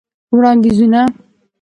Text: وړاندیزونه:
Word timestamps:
وړاندیزونه: 0.35 0.99